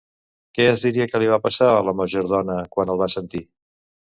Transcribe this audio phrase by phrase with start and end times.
[0.59, 3.47] Què es diria que li va passar a la majordona quan el va sentir?